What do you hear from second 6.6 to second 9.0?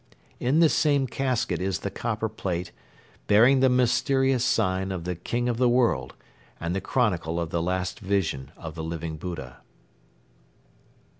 the chronicle of the last vision of the